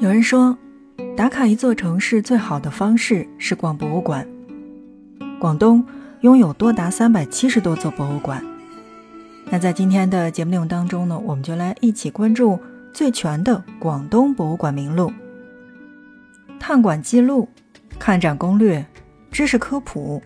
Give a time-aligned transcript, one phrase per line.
[0.00, 0.56] 有人说，
[1.16, 4.24] 打卡一座城市最好的方式是逛博物馆。
[5.40, 5.84] 广东
[6.20, 8.40] 拥有多达三百七十多座博物馆。
[9.50, 12.60] 那在今天的节目内容当中呢，我们就来一起关注
[12.92, 15.12] 最全的广东博物馆名录、
[16.60, 17.48] 探馆记录、
[17.98, 18.86] 看展攻略、
[19.32, 20.22] 知识科普。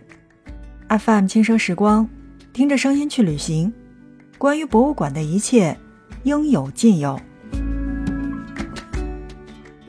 [0.91, 2.07] FM 轻奢时光，
[2.53, 3.73] 听着声音去旅行。
[4.36, 5.79] 关于博物馆的一切，
[6.25, 7.18] 应有尽有。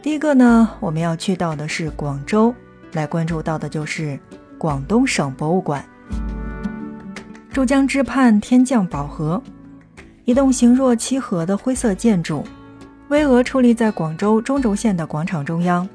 [0.03, 2.53] 第一个呢，我们要去到的是广州，
[2.91, 4.20] 来关注到的就是
[4.57, 5.81] 广东省博物馆。
[7.53, 9.41] 珠江之畔天降宝盒，
[10.25, 12.44] 一栋形若七合的灰色建筑，
[13.08, 15.88] 巍峨矗立在广州中轴线的广场中央，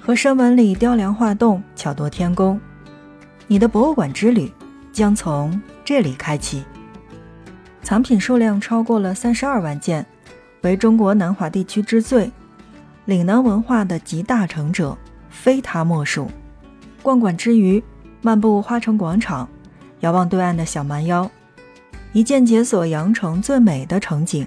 [0.00, 2.60] 和声纹里雕梁画栋，巧夺天工。
[3.46, 4.52] 你的博物馆之旅
[4.92, 6.64] 将从这里开启。
[7.84, 10.04] 藏品数量超过了三十二万件，
[10.62, 12.28] 为中国南华地区之最。
[13.08, 14.94] 岭南文化的集大成者，
[15.30, 16.30] 非他莫属。
[17.02, 17.82] 逛馆之余，
[18.20, 19.48] 漫步花城广场，
[20.00, 21.30] 遥望对岸的小蛮腰，
[22.12, 24.46] 一键解锁羊城最美的城景。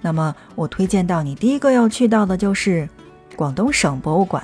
[0.00, 2.88] 那么，我推荐到你第一个要去到的就是
[3.36, 4.42] 广东省博物馆。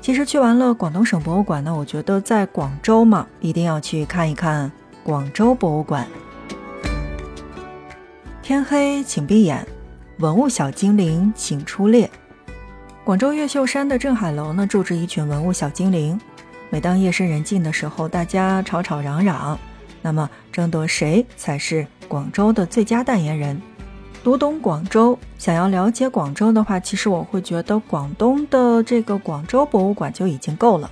[0.00, 4.72] 其实去完了广东省博物馆呢，我觉得在广州嘛，一定要去看一看
[5.04, 6.04] 广州博物馆。
[8.42, 9.64] 天黑请闭眼。
[10.18, 12.10] 文物小精灵，请出列。
[13.04, 16.18] 广州越秀山的镇海楼呢，住着一群文物小精灵。
[16.70, 19.58] 每当夜深人静的时候，大家吵吵嚷嚷，
[20.00, 23.60] 那么争夺谁才是广州的最佳代言人。
[24.24, 30.90] 读懂广州，想要了解广州的话，其实我会觉得广东的这个广州博物馆就已经够了。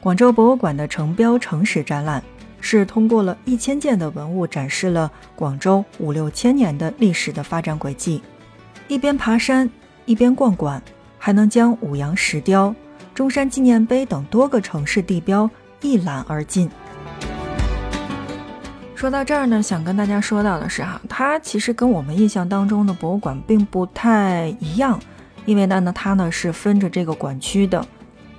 [0.00, 2.22] 广州博物馆的城标城史展览，
[2.60, 8.22] 是通过了一千件的文物，展示了广州五六千年的历史的发展轨迹。
[8.86, 9.68] 一边爬山
[10.04, 10.82] 一边逛馆，
[11.18, 12.74] 还能将五羊石雕、
[13.14, 15.48] 中山纪念碑等多个城市地标
[15.80, 16.70] 一览而尽。
[18.94, 25.00] 说到这儿呢，想跟大家说到的是哈，它其实跟我们印象当中的博物馆并不太一样，
[25.46, 27.80] 因为呢呢它呢是分着这个馆区的，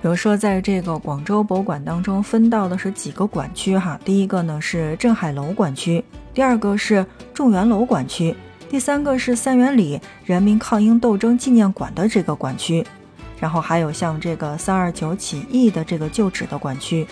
[0.00, 7.04] 比如说在这个广州博物馆当中分到的是几个馆区哈，第一个呢是镇海楼馆区，第二个是
[7.34, 8.34] 众源楼馆区。
[8.68, 12.84] 第三个是三元里人民抗英斗争纪念馆的这个馆区，
[13.38, 17.06] 然后还有像这个三二九起义的这个旧址的馆区，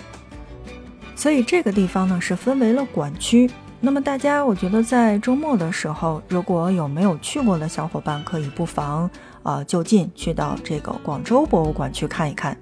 [1.14, 3.48] 所以这个地方呢是分为了馆区。
[3.80, 9.08] 那么大家，我觉得在周末的时候，如果有没有去过的小伙伴，可以不妨
[9.42, 12.56] 啊就近去到这个广州博物馆去看一看。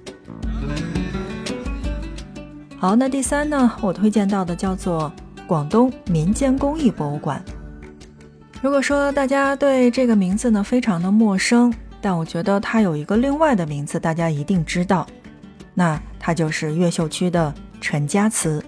[2.76, 5.10] 好，那第三呢，我推荐到的叫做
[5.46, 7.42] 广东民间工艺博物馆。
[8.62, 15.04] 如果说大家对这个名字呢非常的陌生，但我觉得它有一个另外的名字，大家一定知道，
[15.74, 18.64] 那它就是越秀区的陈家祠。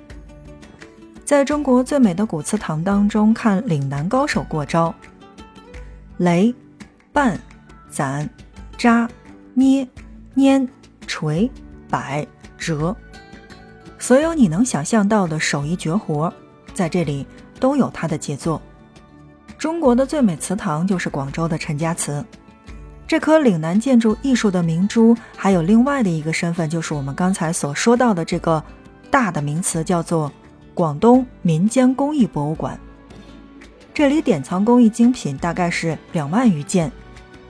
[1.24, 4.92] 在中国最美的古祠堂当中，看岭南高手过招，
[6.16, 6.52] 雷、
[7.12, 7.38] 绊、
[7.88, 8.28] 攒、
[8.76, 9.08] 扎、
[9.54, 9.86] 捏、
[10.34, 10.68] 捻、
[11.06, 11.48] 锤、
[11.88, 12.26] 摆、
[12.58, 12.96] 折，
[13.96, 16.34] 所有你能想象到的手艺绝活，
[16.74, 17.24] 在这里
[17.60, 18.60] 都有他的杰作。
[19.64, 22.22] 中国的最美祠堂就是广州的陈家祠，
[23.06, 28.62] 这颗岭南建筑艺术的明珠，还有另外的一个身份，就是我们刚才所说到的这个
[29.10, 30.30] 大的名词，叫做
[30.74, 32.78] 广东民间工艺博物馆。
[33.94, 36.92] 这里典藏工艺精品大概是两万余件，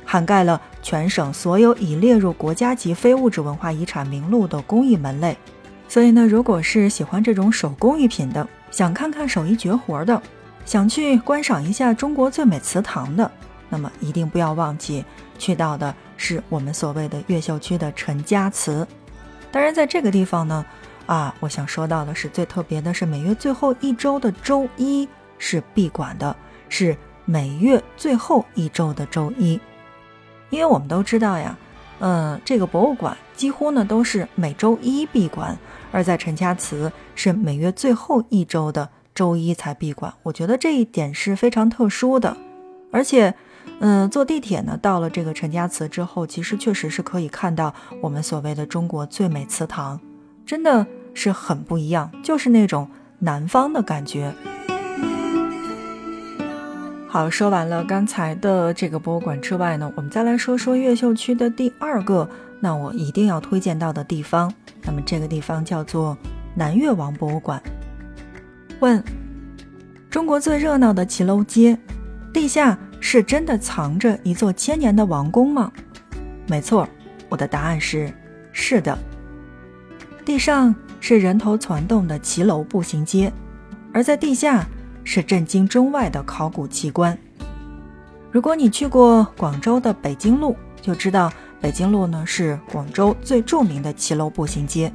[0.05, 5.37] 涵盖了全省所有已列入国家级非物质文化遗产名录的工艺门类。
[5.89, 10.23] 所以呢，如果是喜欢这种手工艺品的，想看看手艺绝活的。
[10.65, 13.31] 想去观赏一下中国最美祠堂的，
[13.69, 15.05] 那么一定不要忘记
[15.39, 18.87] 去到的是我们所谓的越秀区的陈家祠。
[19.53, 20.65] 当然，在这个地方呢，
[21.07, 25.09] 啊，我想说到的是最特别的是每月最后一周的周一
[25.39, 26.35] 是闭馆的，
[26.69, 29.61] 是每月最后一周的周一。
[30.51, 31.57] 因为我们都知道呀，
[32.01, 35.57] 嗯，这个博物馆几乎呢都是每周一闭馆，
[35.93, 38.89] 而在陈家祠是每月最后一周的。
[39.15, 42.37] 周一才闭馆，我觉得这一点是非常特殊的，
[42.91, 43.33] 而且，
[43.79, 47.73] 嗯，坐地铁呢，到了这个陈家祠之后，其实确实是可以看到
[48.03, 50.01] 我们所谓的中国最美祠堂，
[50.45, 50.85] 真的
[51.15, 52.89] 是很不一样，就是那种
[53.21, 54.35] 南方的感觉。
[57.07, 62.29] 好，说完了刚才的这个博物馆之外呢，我们再来说说越秀区的第二个，
[62.59, 64.53] 那我一定要推荐到的地方，
[64.83, 66.19] 那么这个地方叫做
[66.57, 67.63] 南越王博物馆。
[68.81, 69.03] 问：
[70.11, 71.79] 中国最热闹的骑楼街，
[72.33, 75.73] 地下是真的藏着一座千年的王宫吗？
[76.47, 76.89] 没错，
[77.29, 78.13] 我的答案是
[78.53, 78.97] 是的。
[80.25, 83.33] 地上是人头攒动的骑楼步行街，
[83.93, 84.67] 而在地下
[85.05, 87.17] 是震惊中外的考古奇观。
[88.31, 94.93] 如果你去过广州的北京路，就知道北京路呢是广州最著名的骑楼步行街。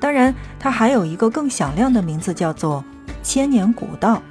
[0.00, 2.84] 当然，它还有一个更响亮的名字，叫做
[3.22, 4.22] 千年古道。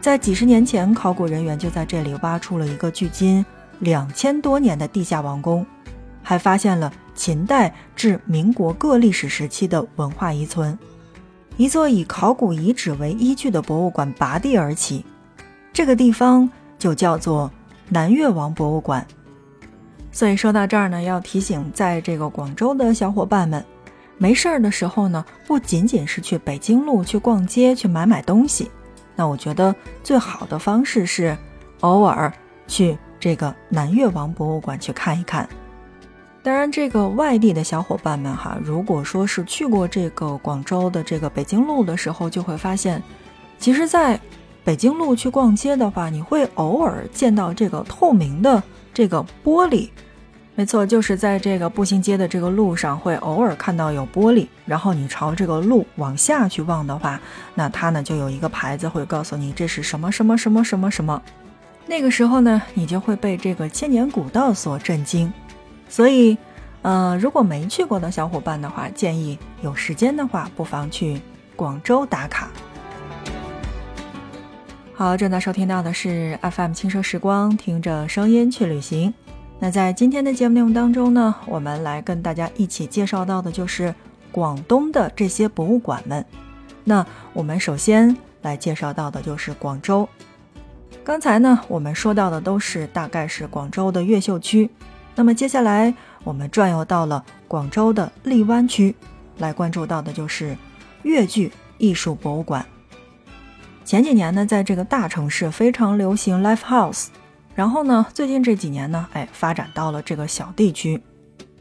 [0.00, 3.44] 在几十年前，考古人员就在这里挖出了一个距今
[3.78, 5.64] 两千多年的地下王宫，
[6.22, 10.76] 还发现了秦代至民国各历史时期的文化遗存。
[11.56, 15.04] 一座以考古遗址为依据的博物馆拔地而起，
[15.72, 17.50] 这个地方就叫做
[17.88, 19.06] 南越王博物馆。
[20.10, 23.64] 所以说到这儿呢，要提醒在这个广州的小伙伴们，
[24.18, 28.70] 没事儿的时候呢，不仅仅是去北京路去逛街去买买东西。
[29.16, 31.36] 那我觉得最好的方式是，
[31.80, 32.32] 偶尔
[32.66, 35.48] 去这个南越王博物馆去看一看。
[36.42, 43.02] 当然，这个外地的小伙伴们哈，如果说是去过这个广州的这个北京路的时候，就会发现，
[43.58, 44.18] 其实，在
[44.64, 48.62] 北京路去逛街的话，你会偶尔见到这个透明的
[48.92, 49.88] 这个玻璃。
[50.54, 54.46] 没错，就是在这个步行街的这个路上，会偶尔看到有玻璃。
[54.66, 57.18] 然后你朝这个路往下去望的话，
[57.54, 61.22] 那它呢就有一个牌子会告诉你这是什么什么什么什么什么。
[61.86, 65.32] 那个时候呢，你就会被这个千年古道所震惊。
[65.88, 66.36] 所以，
[66.82, 71.20] 呃，如果没去过的小伙伴的话，建议有时间的话，不妨去
[71.56, 72.50] 广州打卡。
[74.94, 79.12] 好，正在收听到的是 FM 轻奢时光，听着声音去旅行。
[79.64, 83.94] 那在今天的节目内容当中呢，我们来跟大家一起介绍到的就是
[84.32, 86.26] 广东的这些博物馆们。
[86.82, 90.08] 那我们首先来介绍到的就是广州。
[91.04, 94.68] 刚才呢，我们说到的都是大概是广州的越秀区。
[95.14, 95.94] 那么接下来
[96.24, 98.92] 我们转悠到了广州的荔湾区，
[99.38, 100.56] 来关注到的就是
[101.04, 102.66] 粤剧艺术博物馆。
[103.84, 107.06] 前几年呢，在这个大城市非常流行 live house。
[107.54, 111.02] 然后呢，最近这几年呢，哎，发展到了这个小地区。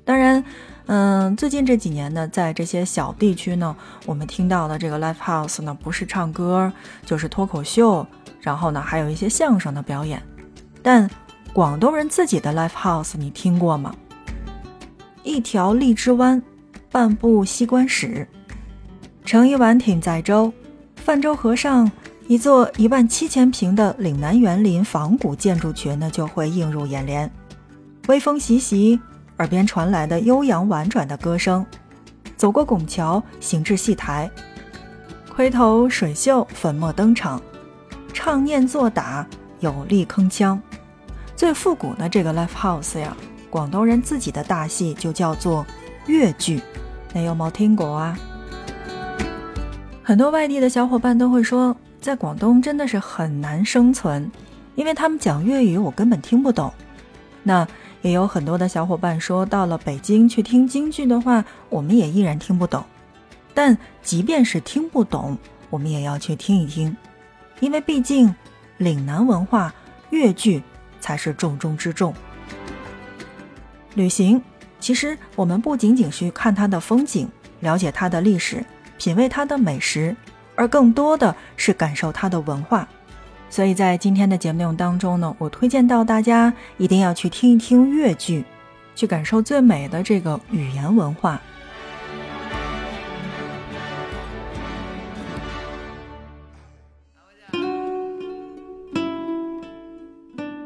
[0.03, 0.43] 当然，
[0.87, 6.71] 嗯，最近这几年呢，在这些小地区呢，我们听到的这个 live house 呢，不是唱歌
[7.05, 8.05] 就是脱口秀，
[8.39, 10.21] 然后呢，还有一些相声的表演。
[10.81, 11.09] 但
[11.53, 13.95] 广东人自己的 live house 你听过吗？
[15.23, 16.41] 一条荔枝湾，
[16.91, 18.27] 半部西关史，
[19.23, 20.51] 盛一碗艇载舟，
[20.95, 21.91] 泛舟河上。
[22.31, 27.29] 一座一万七千平的岭南园林仿古建筑群呢，就会映入眼帘。
[28.07, 28.97] 微风习习，
[29.39, 31.65] 耳边传来的悠扬婉转的歌声。
[32.37, 34.31] 走过拱桥，行至戏台，
[35.29, 37.41] 盔头水袖粉墨登场，
[38.13, 39.27] 唱念做打
[39.59, 40.57] 有力铿锵。
[41.35, 43.13] 最复古的这个 live house 呀，
[43.49, 45.65] 广东人自己的大戏就叫做
[46.05, 46.61] 粤剧，
[47.11, 48.17] 你有冇听过啊？
[50.01, 51.75] 很多外地的小伙伴都会说。
[52.01, 54.29] 在广东真的是很难生存，
[54.73, 56.73] 因为他们讲粤语，我根本听不懂。
[57.43, 57.65] 那
[58.01, 62.83] 也有很多的小伙伴说，到了北京去听京剧的话，我们也依然听不懂。
[63.53, 65.37] 但即便是听不懂，
[65.69, 66.97] 我们也要去听一听，
[67.59, 68.33] 因为毕竟
[68.77, 69.71] 岭南文化，
[70.09, 70.63] 粤剧
[70.99, 72.11] 才是重中之重。
[73.93, 74.41] 旅行，
[74.79, 77.29] 其实我们不仅仅去看它的风景，
[77.59, 78.65] 了解它的历史，
[78.97, 80.15] 品味它的美食。
[80.55, 82.87] 而更多的是感受它的文化，
[83.49, 88.43] 所以在今天的节目内容当中呢，我推荐到大家一定要去听一听粤剧，
[88.95, 91.41] 去感受最美的这个语言文化。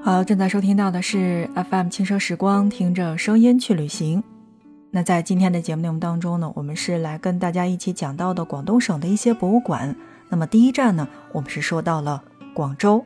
[0.03, 4.23] 好，正在收听到的是 FM 轻奢时光，听着声音去旅行。
[4.95, 9.93] 那在今天的节目内容当中呢，我们是来跟大家一起讲到的广东省的一些博物馆。
[10.29, 12.23] 那么第一站呢，我们是说到了
[12.53, 13.05] 广州。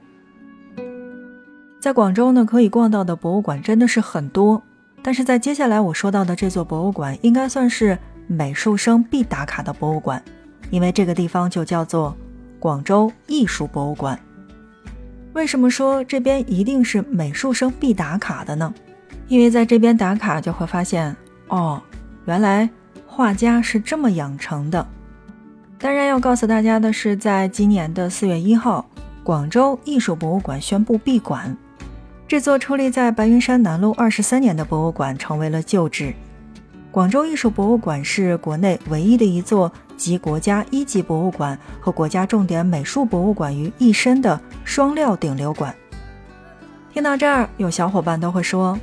[1.79, 4.61] 在广州呢，可以逛到的博物馆真的是很多。
[5.01, 10.23] 但是在接下来我说到的这座博物馆，应该算是美术生必打卡的博物馆，
[10.69, 12.15] 因为这个地方就叫做
[12.59, 14.19] 广州艺术博物馆。
[15.33, 18.71] 为什么说这边一定是美术生必打卡的呢？
[19.27, 21.15] 因为在这边打卡就会发现。
[21.49, 21.81] 哦，
[22.25, 22.69] 原来
[23.05, 24.85] 画家是这么养成的。
[25.77, 28.85] 当然要告诉大家的是，在今年的四月一号，
[29.23, 31.55] 广州艺术博物馆宣布闭馆。
[32.27, 36.13] 这座矗立在白云山南路二十三年的博物馆成为了旧址。
[36.91, 45.73] 广州艺术博物馆是国内唯一的一座集国家一级博物馆和国家重点美术博物馆于一身的双料顶流馆。
[46.91, 48.77] 听到这儿，有小伙伴都会说：“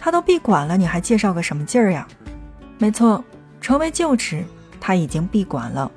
[0.00, 2.06] 他都闭馆了，你还介绍个什么劲儿呀？”
[2.78, 3.24] 没错，
[3.60, 4.44] 成为旧址，
[4.80, 5.90] 他已经闭馆了，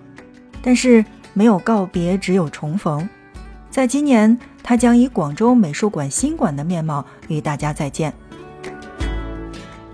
[0.62, 3.08] 但是没有告别，只有重逢。
[3.70, 8.14] 在今年，他将以广州美术馆新馆的面貌与大家再见。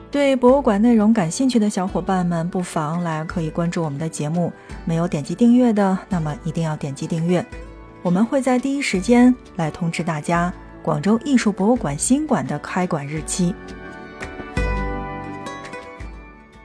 [0.09, 4.51] 对博物馆内容感兴趣的小伙伴们，不妨来可以关注我们的节目。
[4.85, 7.45] 没有点击订阅的，那么一定要点击订阅。
[8.01, 13.53] 我们会在第一时间来通知大家广州艺术博物馆新馆的开馆日期。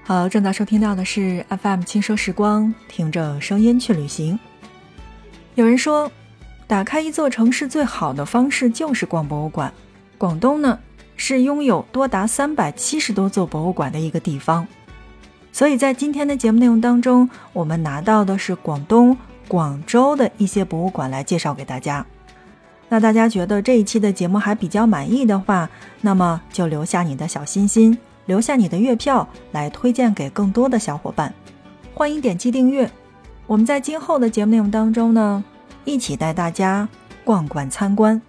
[0.04, 4.38] 好，正在收听到的是 FM 轻奢时光，听着声音去旅行。
[5.54, 6.10] 有人说，
[6.66, 9.72] 打开一座城市最好的方式就是逛博物馆。
[10.18, 10.78] 广东呢？
[11.16, 14.66] 是拥有多达三百七十多座博物馆的一个地方，
[15.52, 19.16] 所以在今天的节目内容当中，我们拿到的是广东
[19.46, 22.04] 广州的一些博物馆来介绍给大家。
[22.88, 31.32] 那大家觉得这一期的节目还比较满意的话，那么就留下你的小心心，留下你的月票来推荐给更多的小伙伴。
[31.94, 32.90] 欢迎点击订阅，
[33.46, 35.44] 我们在今后的节目内容当中呢，
[35.84, 36.88] 一起带大家
[37.24, 38.20] 逛馆参观。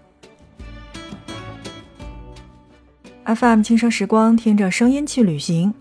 [3.25, 5.73] FM 轻声时光，听着声音去旅行，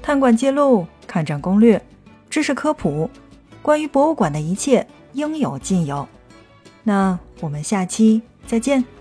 [0.00, 1.84] 探馆记录，看展攻略，
[2.30, 3.10] 知识科普，
[3.60, 6.08] 关于博物馆的一切应有尽有。
[6.82, 8.95] 那我们下期再见。